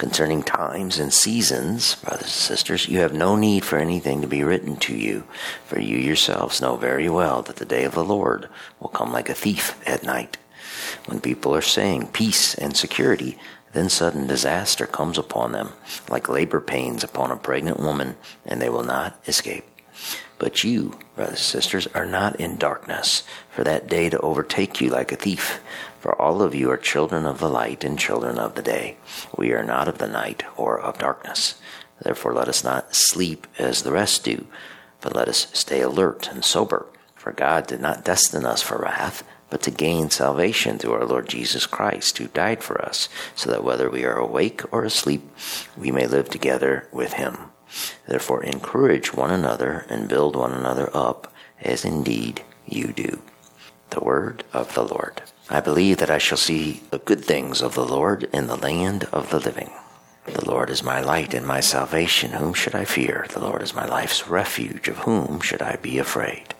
Concerning 0.00 0.42
times 0.42 0.98
and 0.98 1.12
seasons, 1.12 1.96
brothers 1.96 2.22
and 2.22 2.30
sisters, 2.30 2.88
you 2.88 3.00
have 3.00 3.12
no 3.12 3.36
need 3.36 3.62
for 3.62 3.76
anything 3.78 4.22
to 4.22 4.26
be 4.26 4.42
written 4.42 4.74
to 4.76 4.96
you, 4.96 5.24
for 5.66 5.78
you 5.78 5.98
yourselves 5.98 6.62
know 6.62 6.74
very 6.74 7.10
well 7.10 7.42
that 7.42 7.56
the 7.56 7.66
day 7.66 7.84
of 7.84 7.92
the 7.92 8.02
Lord 8.02 8.48
will 8.80 8.88
come 8.88 9.12
like 9.12 9.28
a 9.28 9.34
thief 9.34 9.78
at 9.86 10.02
night. 10.02 10.38
When 11.04 11.20
people 11.20 11.54
are 11.54 11.60
saying 11.60 12.12
peace 12.14 12.54
and 12.54 12.74
security, 12.74 13.38
then 13.74 13.90
sudden 13.90 14.26
disaster 14.26 14.86
comes 14.86 15.18
upon 15.18 15.52
them, 15.52 15.74
like 16.08 16.30
labor 16.30 16.62
pains 16.62 17.04
upon 17.04 17.30
a 17.30 17.36
pregnant 17.36 17.78
woman, 17.78 18.16
and 18.46 18.58
they 18.58 18.70
will 18.70 18.84
not 18.84 19.20
escape. 19.26 19.66
But 20.40 20.64
you, 20.64 20.98
brothers 21.16 21.32
and 21.32 21.38
sisters, 21.38 21.86
are 21.88 22.06
not 22.06 22.40
in 22.40 22.56
darkness, 22.56 23.24
for 23.50 23.62
that 23.62 23.86
day 23.86 24.08
to 24.08 24.18
overtake 24.20 24.80
you 24.80 24.88
like 24.88 25.12
a 25.12 25.16
thief. 25.16 25.60
For 26.00 26.20
all 26.20 26.40
of 26.40 26.54
you 26.54 26.70
are 26.70 26.78
children 26.78 27.26
of 27.26 27.40
the 27.40 27.48
light 27.50 27.84
and 27.84 27.98
children 27.98 28.38
of 28.38 28.54
the 28.54 28.62
day. 28.62 28.96
We 29.36 29.52
are 29.52 29.62
not 29.62 29.86
of 29.86 29.98
the 29.98 30.08
night 30.08 30.42
or 30.56 30.80
of 30.80 30.98
darkness. 30.98 31.60
Therefore, 32.00 32.32
let 32.32 32.48
us 32.48 32.64
not 32.64 32.96
sleep 32.96 33.46
as 33.58 33.82
the 33.82 33.92
rest 33.92 34.24
do, 34.24 34.46
but 35.02 35.14
let 35.14 35.28
us 35.28 35.46
stay 35.52 35.82
alert 35.82 36.30
and 36.32 36.42
sober. 36.42 36.86
For 37.14 37.32
God 37.32 37.66
did 37.66 37.82
not 37.82 38.06
destine 38.06 38.46
us 38.46 38.62
for 38.62 38.78
wrath, 38.78 39.22
but 39.50 39.60
to 39.64 39.70
gain 39.70 40.08
salvation 40.08 40.78
through 40.78 40.94
our 40.94 41.04
Lord 41.04 41.28
Jesus 41.28 41.66
Christ, 41.66 42.16
who 42.16 42.28
died 42.28 42.62
for 42.62 42.80
us, 42.80 43.10
so 43.34 43.50
that 43.50 43.62
whether 43.62 43.90
we 43.90 44.06
are 44.06 44.16
awake 44.16 44.62
or 44.72 44.84
asleep, 44.84 45.30
we 45.76 45.90
may 45.90 46.06
live 46.06 46.30
together 46.30 46.88
with 46.92 47.12
him. 47.12 47.36
Therefore, 48.10 48.42
encourage 48.42 49.14
one 49.14 49.30
another 49.30 49.86
and 49.88 50.08
build 50.08 50.34
one 50.34 50.52
another 50.52 50.90
up, 50.92 51.32
as 51.62 51.84
indeed 51.84 52.42
you 52.66 52.88
do. 52.88 53.22
The 53.90 54.00
word 54.00 54.42
of 54.52 54.74
the 54.74 54.82
Lord. 54.82 55.22
I 55.48 55.60
believe 55.60 55.98
that 55.98 56.10
I 56.10 56.18
shall 56.18 56.36
see 56.36 56.82
the 56.90 56.98
good 56.98 57.24
things 57.24 57.62
of 57.62 57.76
the 57.76 57.86
Lord 57.86 58.24
in 58.32 58.48
the 58.48 58.56
land 58.56 59.04
of 59.12 59.30
the 59.30 59.38
living. 59.38 59.70
The 60.24 60.44
Lord 60.44 60.70
is 60.70 60.82
my 60.82 61.00
light 61.00 61.34
and 61.34 61.46
my 61.46 61.60
salvation. 61.60 62.32
Whom 62.32 62.52
should 62.52 62.74
I 62.74 62.84
fear? 62.84 63.26
The 63.30 63.38
Lord 63.38 63.62
is 63.62 63.76
my 63.76 63.86
life's 63.86 64.26
refuge. 64.26 64.88
Of 64.88 64.98
whom 64.98 65.40
should 65.40 65.62
I 65.62 65.76
be 65.76 65.98
afraid? 65.98 66.52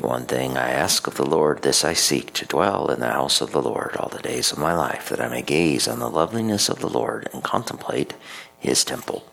One 0.00 0.26
thing 0.26 0.58
I 0.58 0.72
ask 0.72 1.06
of 1.06 1.14
the 1.14 1.24
Lord, 1.24 1.62
this 1.62 1.86
I 1.86 1.94
seek, 1.94 2.34
to 2.34 2.44
dwell 2.44 2.90
in 2.90 3.00
the 3.00 3.08
house 3.08 3.40
of 3.40 3.52
the 3.52 3.62
Lord 3.62 3.96
all 3.96 4.10
the 4.10 4.20
days 4.20 4.52
of 4.52 4.58
my 4.58 4.74
life, 4.74 5.08
that 5.08 5.22
I 5.22 5.28
may 5.28 5.40
gaze 5.40 5.88
on 5.88 6.00
the 6.00 6.10
loveliness 6.10 6.68
of 6.68 6.80
the 6.80 6.90
Lord 6.90 7.30
and 7.32 7.42
contemplate 7.42 8.12
his 8.58 8.84
temple. 8.84 9.24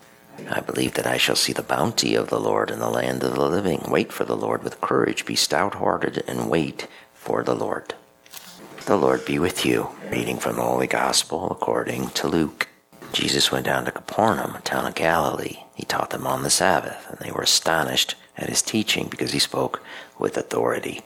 I 0.50 0.62
believe 0.62 0.94
that 0.94 1.08
I 1.08 1.18
shall 1.18 1.36
see 1.36 1.54
the 1.54 1.62
bounty 1.64 2.16
of 2.16 2.30
the 2.30 2.40
Lord 2.40 2.72
in 2.72 2.80
the 2.80 2.90
land 2.90 3.24
of 3.24 3.34
the 3.34 3.50
living. 3.50 3.84
Wait 3.88 4.12
for 4.12 4.24
the 4.24 4.38
Lord 4.38 4.64
with 4.64 4.82
courage. 4.82 5.26
Be 5.26 5.36
stout 5.36 5.76
hearted 5.76 6.24
and 6.28 6.50
wait 6.50 6.88
for 7.14 7.44
the 7.44 7.56
Lord. 7.56 7.94
The 8.86 8.98
Lord 8.98 9.26
be 9.26 9.38
with 9.40 9.66
you. 9.66 9.90
Reading 10.10 10.38
from 10.38 10.56
the 10.56 10.64
Holy 10.64 10.88
Gospel 10.88 11.52
according 11.52 12.10
to 12.12 12.28
Luke. 12.28 12.68
Jesus 13.12 13.52
went 13.52 13.66
down 13.66 13.86
to 13.86 13.92
Capernaum, 13.92 14.56
a 14.56 14.62
town 14.62 14.86
of 14.86 14.96
Galilee. 14.96 15.64
He 15.76 15.84
taught 15.84 16.12
them 16.12 16.28
on 16.28 16.44
the 16.44 16.50
Sabbath, 16.50 17.08
and 17.10 17.20
they 17.20 17.32
were 17.32 17.42
astonished 17.42 18.16
at 18.40 18.50
his 18.50 18.64
teaching 18.64 19.08
because 19.08 19.32
he 19.32 19.40
spoke 19.40 19.84
with 20.18 20.38
authority. 20.38 21.02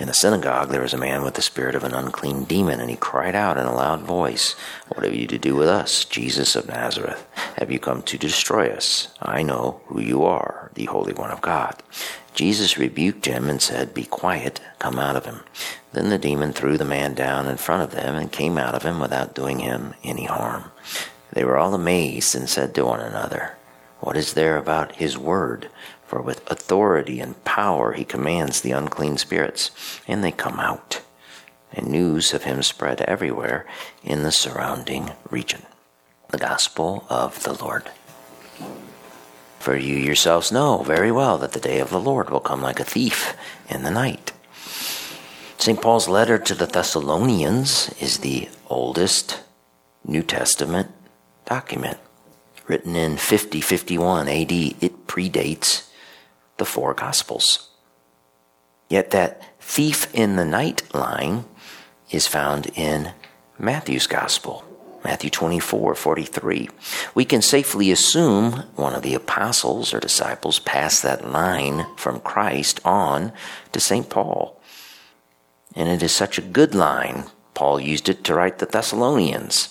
In 0.00 0.08
the 0.08 0.14
synagogue 0.14 0.70
there 0.70 0.82
was 0.82 0.94
a 0.94 0.98
man 0.98 1.22
with 1.22 1.34
the 1.34 1.42
spirit 1.42 1.76
of 1.76 1.84
an 1.84 1.94
unclean 1.94 2.44
demon, 2.44 2.80
and 2.80 2.90
he 2.90 2.96
cried 2.96 3.36
out 3.36 3.56
in 3.56 3.66
a 3.66 3.74
loud 3.74 4.00
voice, 4.00 4.56
What 4.88 5.04
have 5.04 5.14
you 5.14 5.28
to 5.28 5.38
do 5.38 5.54
with 5.54 5.68
us, 5.68 6.04
Jesus 6.04 6.56
of 6.56 6.66
Nazareth? 6.66 7.24
Have 7.58 7.70
you 7.70 7.78
come 7.78 8.02
to 8.02 8.18
destroy 8.18 8.70
us? 8.70 9.08
I 9.20 9.42
know 9.42 9.80
who 9.86 10.00
you 10.00 10.24
are, 10.24 10.72
the 10.74 10.86
Holy 10.86 11.12
One 11.12 11.30
of 11.30 11.40
God. 11.40 11.82
Jesus 12.34 12.78
rebuked 12.78 13.26
him 13.26 13.48
and 13.48 13.60
said, 13.60 13.94
Be 13.94 14.04
quiet, 14.04 14.60
come 14.78 14.98
out 14.98 15.16
of 15.16 15.26
him. 15.26 15.40
Then 15.92 16.08
the 16.08 16.18
demon 16.18 16.52
threw 16.52 16.78
the 16.78 16.84
man 16.84 17.14
down 17.14 17.46
in 17.46 17.58
front 17.58 17.82
of 17.82 17.90
them 17.90 18.14
and 18.14 18.32
came 18.32 18.56
out 18.56 18.74
of 18.74 18.82
him 18.82 18.98
without 18.98 19.34
doing 19.34 19.58
him 19.58 19.94
any 20.02 20.24
harm. 20.24 20.72
They 21.32 21.44
were 21.44 21.58
all 21.58 21.74
amazed 21.74 22.34
and 22.34 22.48
said 22.48 22.74
to 22.74 22.84
one 22.84 23.00
another, 23.00 23.56
What 24.00 24.16
is 24.16 24.32
there 24.32 24.56
about 24.56 24.96
his 24.96 25.18
word? 25.18 25.68
For 26.12 26.20
with 26.20 26.42
authority 26.50 27.20
and 27.20 27.42
power 27.42 27.94
he 27.94 28.04
commands 28.04 28.60
the 28.60 28.72
unclean 28.72 29.16
spirits, 29.16 29.70
and 30.06 30.22
they 30.22 30.30
come 30.30 30.60
out. 30.60 31.00
And 31.72 31.86
news 31.86 32.34
of 32.34 32.42
him 32.42 32.62
spread 32.62 33.00
everywhere 33.00 33.64
in 34.04 34.22
the 34.22 34.30
surrounding 34.30 35.12
region. 35.30 35.62
The 36.28 36.36
Gospel 36.36 37.06
of 37.08 37.42
the 37.44 37.54
Lord. 37.54 37.90
For 39.58 39.74
you 39.74 39.96
yourselves 39.96 40.52
know 40.52 40.82
very 40.82 41.10
well 41.10 41.38
that 41.38 41.52
the 41.52 41.60
day 41.60 41.80
of 41.80 41.88
the 41.88 41.98
Lord 41.98 42.28
will 42.28 42.40
come 42.40 42.60
like 42.60 42.78
a 42.78 42.84
thief 42.84 43.34
in 43.70 43.82
the 43.82 43.90
night. 43.90 44.34
St. 45.56 45.80
Paul's 45.80 46.08
letter 46.08 46.36
to 46.36 46.54
the 46.54 46.66
Thessalonians 46.66 47.88
is 48.02 48.18
the 48.18 48.50
oldest 48.68 49.40
New 50.04 50.22
Testament 50.22 50.90
document. 51.46 51.96
Written 52.66 52.96
in 52.96 53.16
5051 53.16 54.28
AD, 54.28 54.52
it 54.52 55.06
predates 55.06 55.88
the 56.56 56.64
four 56.64 56.94
Gospels. 56.94 57.70
Yet 58.88 59.10
that 59.10 59.42
thief 59.60 60.12
in 60.14 60.36
the 60.36 60.44
night 60.44 60.82
line 60.94 61.44
is 62.10 62.26
found 62.26 62.70
in 62.74 63.12
Matthew's 63.58 64.06
Gospel. 64.06 64.64
Matthew 65.04 65.30
24, 65.30 65.94
43. 65.96 66.68
We 67.14 67.24
can 67.24 67.42
safely 67.42 67.90
assume 67.90 68.64
one 68.76 68.94
of 68.94 69.02
the 69.02 69.14
apostles 69.14 69.92
or 69.92 69.98
disciples 69.98 70.60
passed 70.60 71.02
that 71.02 71.28
line 71.28 71.86
from 71.96 72.20
Christ 72.20 72.80
on 72.84 73.32
to 73.72 73.80
St. 73.80 74.08
Paul. 74.08 74.60
And 75.74 75.88
it 75.88 76.02
is 76.02 76.14
such 76.14 76.38
a 76.38 76.42
good 76.42 76.74
line, 76.74 77.24
Paul 77.54 77.80
used 77.80 78.08
it 78.08 78.24
to 78.24 78.34
write 78.34 78.58
the 78.58 78.66
Thessalonians, 78.66 79.66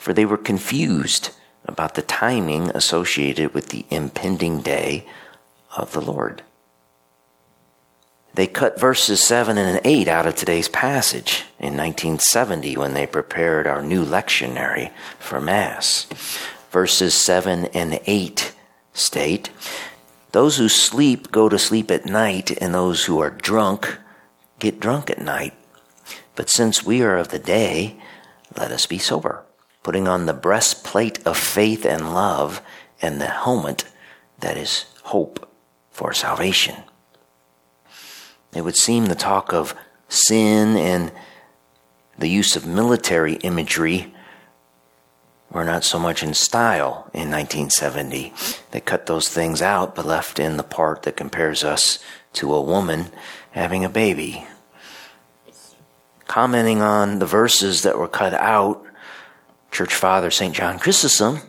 for 0.00 0.12
they 0.12 0.24
were 0.24 0.36
confused 0.36 1.30
about 1.64 1.94
the 1.94 2.02
timing 2.02 2.70
associated 2.70 3.54
with 3.54 3.68
the 3.68 3.84
impending 3.90 4.60
day 4.60 5.06
of 5.76 5.92
the 5.92 6.00
Lord. 6.00 6.42
They 8.34 8.46
cut 8.46 8.78
verses 8.78 9.26
7 9.26 9.56
and 9.56 9.80
8 9.82 10.08
out 10.08 10.26
of 10.26 10.36
today's 10.36 10.68
passage 10.68 11.44
in 11.58 11.76
1970 11.76 12.76
when 12.76 12.92
they 12.92 13.06
prepared 13.06 13.66
our 13.66 13.80
new 13.80 14.04
lectionary 14.04 14.92
for 15.18 15.40
Mass. 15.40 16.06
Verses 16.70 17.14
7 17.14 17.66
and 17.66 17.98
8 18.04 18.52
state 18.92 19.48
Those 20.32 20.58
who 20.58 20.68
sleep 20.68 21.30
go 21.30 21.48
to 21.48 21.58
sleep 21.58 21.90
at 21.90 22.04
night, 22.04 22.50
and 22.60 22.74
those 22.74 23.06
who 23.06 23.20
are 23.20 23.30
drunk 23.30 23.98
get 24.58 24.80
drunk 24.80 25.08
at 25.08 25.20
night. 25.20 25.54
But 26.34 26.50
since 26.50 26.84
we 26.84 27.02
are 27.02 27.16
of 27.16 27.28
the 27.28 27.38
day, 27.38 27.96
let 28.54 28.70
us 28.70 28.84
be 28.84 28.98
sober, 28.98 29.44
putting 29.82 30.06
on 30.06 30.26
the 30.26 30.34
breastplate 30.34 31.26
of 31.26 31.38
faith 31.38 31.86
and 31.86 32.12
love 32.12 32.60
and 33.00 33.18
the 33.18 33.28
helmet 33.28 33.84
that 34.40 34.58
is 34.58 34.84
hope 35.04 35.45
for 35.96 36.12
salvation. 36.12 36.76
It 38.54 38.60
would 38.60 38.76
seem 38.76 39.06
the 39.06 39.14
talk 39.14 39.54
of 39.54 39.74
sin 40.10 40.76
and 40.76 41.10
the 42.18 42.28
use 42.28 42.54
of 42.54 42.66
military 42.66 43.36
imagery 43.36 44.14
were 45.50 45.64
not 45.64 45.84
so 45.84 45.98
much 45.98 46.22
in 46.22 46.34
style 46.34 47.08
in 47.14 47.30
1970. 47.30 48.34
They 48.72 48.80
cut 48.80 49.06
those 49.06 49.30
things 49.30 49.62
out 49.62 49.94
but 49.94 50.04
left 50.04 50.38
in 50.38 50.58
the 50.58 50.62
part 50.62 51.04
that 51.04 51.16
compares 51.16 51.64
us 51.64 51.98
to 52.34 52.52
a 52.52 52.60
woman 52.60 53.06
having 53.52 53.82
a 53.82 53.88
baby. 53.88 54.46
Commenting 56.26 56.82
on 56.82 57.20
the 57.20 57.26
verses 57.26 57.84
that 57.84 57.98
were 57.98 58.06
cut 58.06 58.34
out, 58.34 58.84
Church 59.72 59.94
Father 59.94 60.30
St. 60.30 60.54
John 60.54 60.78
Chrysostom, 60.78 61.40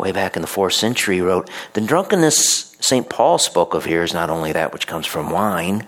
way 0.00 0.12
back 0.12 0.36
in 0.36 0.42
the 0.42 0.48
fourth 0.48 0.74
century, 0.74 1.20
wrote 1.20 1.50
The 1.74 1.80
drunkenness 1.80 2.76
St. 2.80 3.08
Paul 3.08 3.38
spoke 3.38 3.74
of 3.74 3.84
here 3.84 4.02
is 4.02 4.14
not 4.14 4.30
only 4.30 4.52
that 4.52 4.72
which 4.72 4.86
comes 4.86 5.06
from 5.06 5.30
wine, 5.30 5.86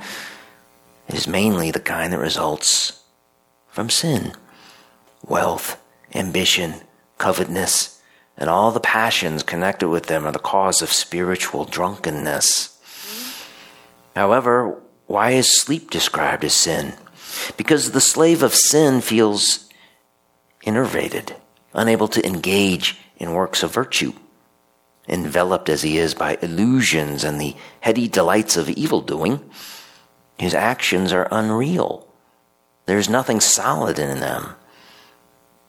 it 1.08 1.14
is 1.14 1.26
mainly 1.26 1.70
the 1.70 1.80
kind 1.80 2.12
that 2.12 2.18
results 2.18 3.02
from 3.68 3.90
sin. 3.90 4.34
Wealth, 5.26 5.80
ambition, 6.14 6.74
covetousness, 7.18 8.00
and 8.36 8.50
all 8.50 8.70
the 8.70 8.80
passions 8.80 9.42
connected 9.42 9.88
with 9.88 10.06
them 10.06 10.26
are 10.26 10.32
the 10.32 10.38
cause 10.38 10.82
of 10.82 10.92
spiritual 10.92 11.64
drunkenness. 11.64 12.78
However, 14.14 14.80
why 15.06 15.30
is 15.30 15.60
sleep 15.60 15.90
described 15.90 16.44
as 16.44 16.54
sin? 16.54 16.94
Because 17.56 17.92
the 17.92 18.00
slave 18.00 18.42
of 18.42 18.54
sin 18.54 19.00
feels 19.00 19.68
enervated, 20.64 21.36
unable 21.72 22.08
to 22.08 22.26
engage 22.26 22.98
in 23.22 23.32
works 23.32 23.62
of 23.62 23.72
virtue. 23.72 24.12
enveloped 25.08 25.68
as 25.68 25.82
he 25.82 25.98
is 25.98 26.14
by 26.14 26.38
illusions 26.42 27.24
and 27.24 27.40
the 27.40 27.56
heady 27.80 28.06
delights 28.06 28.56
of 28.56 28.68
evil 28.70 29.00
doing, 29.00 29.40
his 30.38 30.54
actions 30.54 31.12
are 31.12 31.28
unreal. 31.30 32.06
There's 32.86 33.08
nothing 33.08 33.40
solid 33.40 33.98
in 33.98 34.20
them. 34.20 34.54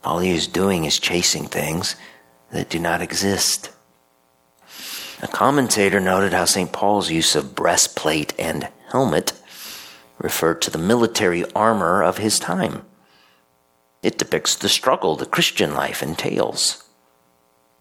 All 0.04 0.20
he 0.20 0.32
is 0.32 0.48
doing 0.48 0.86
is 0.86 1.00
chasing 1.00 1.46
things 1.46 1.96
that 2.52 2.70
do 2.70 2.80
not 2.80 3.02
exist. 3.02 3.72
A 5.22 5.28
commentator 5.28 6.00
noted 6.00 6.34
how 6.34 6.46
St. 6.46 6.72
Paul's 6.72 7.10
use 7.10 7.36
of 7.36 7.56
breastplate 7.56 8.34
and 8.38 8.68
helmet 8.92 9.34
referred 10.20 10.62
to 10.64 10.72
the 10.72 10.78
military 10.78 11.44
armor 11.54 12.04
of 12.04 12.18
his 12.18 12.40
time. 12.40 12.86
It 14.04 14.18
depicts 14.18 14.56
the 14.56 14.70
struggle 14.70 15.16
the 15.16 15.26
Christian 15.26 15.74
life 15.74 16.04
entails. 16.04 16.83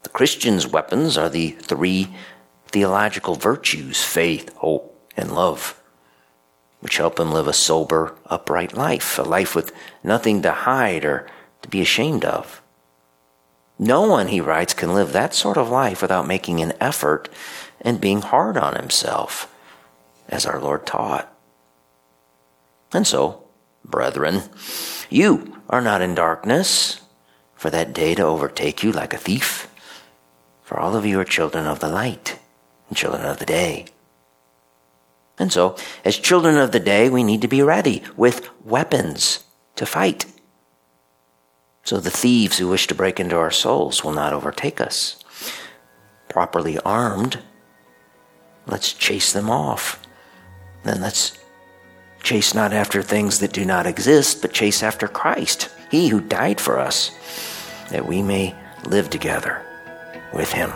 The 0.02 0.08
Christian's 0.08 0.66
weapons 0.66 1.16
are 1.16 1.28
the 1.28 1.50
three 1.50 2.14
theological 2.66 3.34
virtues 3.34 4.02
faith, 4.02 4.52
hope, 4.56 4.98
and 5.16 5.32
love, 5.32 5.80
which 6.80 6.96
help 6.96 7.20
him 7.20 7.32
live 7.32 7.46
a 7.46 7.52
sober, 7.52 8.16
upright 8.26 8.74
life, 8.76 9.18
a 9.18 9.22
life 9.22 9.54
with 9.54 9.72
nothing 10.02 10.42
to 10.42 10.50
hide 10.50 11.04
or 11.04 11.28
to 11.62 11.68
be 11.68 11.80
ashamed 11.80 12.24
of. 12.24 12.62
No 13.78 14.02
one, 14.02 14.28
he 14.28 14.40
writes, 14.40 14.74
can 14.74 14.94
live 14.94 15.12
that 15.12 15.34
sort 15.34 15.56
of 15.56 15.70
life 15.70 16.02
without 16.02 16.26
making 16.26 16.60
an 16.60 16.72
effort 16.80 17.28
and 17.80 18.00
being 18.00 18.22
hard 18.22 18.56
on 18.56 18.76
himself, 18.76 19.52
as 20.28 20.46
our 20.46 20.60
Lord 20.60 20.86
taught. 20.86 21.32
And 22.92 23.06
so, 23.06 23.44
brethren, 23.84 24.42
you 25.10 25.60
are 25.68 25.80
not 25.80 26.02
in 26.02 26.14
darkness 26.14 27.00
for 27.54 27.70
that 27.70 27.92
day 27.92 28.14
to 28.14 28.22
overtake 28.22 28.82
you 28.82 28.92
like 28.92 29.14
a 29.14 29.18
thief. 29.18 29.71
For 30.62 30.78
all 30.78 30.96
of 30.96 31.04
you 31.04 31.20
are 31.20 31.24
children 31.24 31.66
of 31.66 31.80
the 31.80 31.88
light 31.88 32.38
and 32.88 32.96
children 32.96 33.24
of 33.24 33.38
the 33.38 33.46
day. 33.46 33.86
And 35.38 35.52
so, 35.52 35.76
as 36.04 36.18
children 36.18 36.56
of 36.56 36.72
the 36.72 36.80
day, 36.80 37.08
we 37.08 37.24
need 37.24 37.40
to 37.42 37.48
be 37.48 37.62
ready 37.62 38.02
with 38.16 38.48
weapons 38.64 39.44
to 39.76 39.86
fight. 39.86 40.26
So 41.84 41.98
the 41.98 42.10
thieves 42.10 42.58
who 42.58 42.68
wish 42.68 42.86
to 42.86 42.94
break 42.94 43.18
into 43.18 43.36
our 43.36 43.50
souls 43.50 44.04
will 44.04 44.12
not 44.12 44.32
overtake 44.32 44.80
us. 44.80 45.22
Properly 46.28 46.78
armed, 46.80 47.40
let's 48.66 48.92
chase 48.92 49.32
them 49.32 49.50
off. 49.50 50.00
Then 50.84 51.00
let's 51.00 51.38
chase 52.22 52.54
not 52.54 52.72
after 52.72 53.02
things 53.02 53.40
that 53.40 53.52
do 53.52 53.64
not 53.64 53.86
exist, 53.86 54.42
but 54.42 54.52
chase 54.52 54.82
after 54.82 55.08
Christ, 55.08 55.70
He 55.90 56.08
who 56.08 56.20
died 56.20 56.60
for 56.60 56.78
us, 56.78 57.10
that 57.90 58.06
we 58.06 58.22
may 58.22 58.54
live 58.84 59.10
together 59.10 59.66
with 60.32 60.50
Him. 60.52 60.72